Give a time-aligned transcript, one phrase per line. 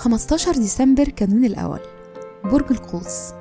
[0.00, 1.80] خمستاشر ديسمبر كانون الأول.
[2.44, 3.32] برج القوس.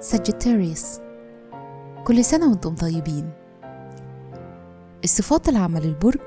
[0.00, 1.00] ساجيتاريوس
[2.04, 3.30] كل سنة وأنتم طيبين.
[5.04, 6.20] الصفات العامة للبرج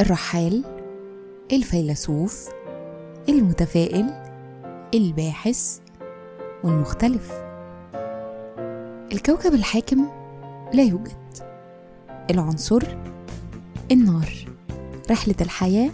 [0.00, 0.64] الرحال.
[1.52, 2.48] الفيلسوف.
[3.28, 4.06] المتفائل.
[4.94, 5.78] الباحث.
[6.64, 7.47] والمختلف.
[9.12, 10.08] الكوكب الحاكم
[10.74, 11.18] لا يوجد.
[12.30, 12.82] العنصر
[13.92, 14.32] النار.
[15.10, 15.90] رحلة الحياة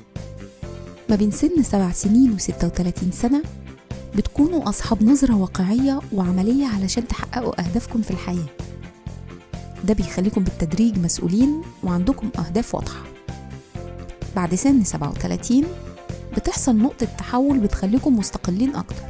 [1.10, 3.42] ما بين سن سبع سنين وستة وتلاتين سنة
[4.16, 8.46] بتكونوا أصحاب نظرة واقعية وعملية علشان تحققوا أهدافكم في الحياة.
[9.84, 13.02] ده بيخليكم بالتدريج مسؤولين وعندكم أهداف واضحة.
[14.36, 15.64] بعد سن سبعة وتلاتين
[16.36, 19.04] بتحصل نقطة تحول بتخليكم مستقلين أكتر.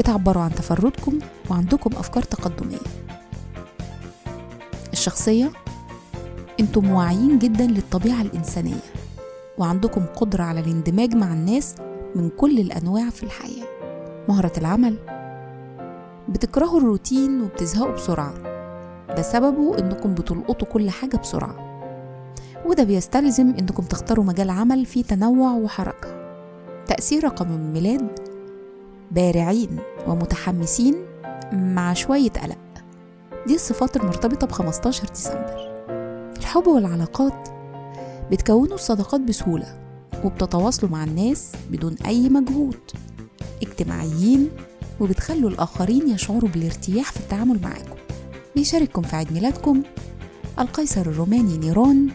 [0.00, 1.18] بتعبروا عن تفردكم
[1.50, 2.78] وعندكم أفكار تقدمية.
[4.92, 5.52] الشخصية
[6.60, 8.82] أنتم واعيين جدا للطبيعة الإنسانية
[9.58, 11.74] وعندكم قدرة على الاندماج مع الناس
[12.14, 13.66] من كل الأنواع في الحياة.
[14.28, 14.96] مهارة العمل
[16.28, 18.34] بتكرهوا الروتين وبتزهقوا بسرعة.
[19.16, 21.56] ده سببه إنكم بتلقطوا كل حاجة بسرعة.
[22.66, 26.20] وده بيستلزم إنكم تختاروا مجال عمل فيه تنوع وحركة.
[26.86, 28.30] تأثير رقم الميلاد
[29.10, 29.78] بارعين.
[30.06, 30.94] ومتحمسين
[31.52, 32.58] مع شوية قلق.
[33.46, 35.70] دي الصفات المرتبطة ب 15 ديسمبر.
[36.32, 37.48] في الحب والعلاقات
[38.30, 39.78] بتكونوا الصداقات بسهولة
[40.24, 42.76] وبتتواصلوا مع الناس بدون أي مجهود.
[43.62, 44.50] اجتماعيين
[45.00, 47.96] وبتخلوا الآخرين يشعروا بالارتياح في التعامل معاكم.
[48.56, 49.82] بيشارككم في عيد ميلادكم
[50.58, 52.08] القيصر الروماني نيرون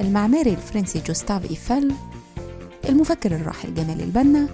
[0.00, 1.92] المعماري الفرنسي جوستاف إيفل
[2.88, 4.48] المفكر الراحل جمال البنا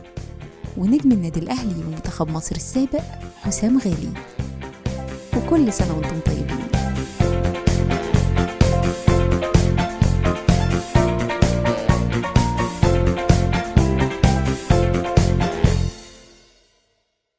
[0.77, 3.03] ونجم النادي الأهلي ومنتخب مصر السابق
[3.43, 4.13] حسام غالي.
[5.37, 6.60] وكل سنة وأنتم طيبين.